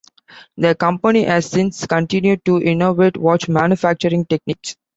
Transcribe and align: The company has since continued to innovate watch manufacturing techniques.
The 0.57 0.73
company 0.73 1.25
has 1.25 1.45
since 1.47 1.85
continued 1.85 2.43
to 2.45 2.57
innovate 2.59 3.17
watch 3.17 3.47
manufacturing 3.47 4.25
techniques. 4.25 4.75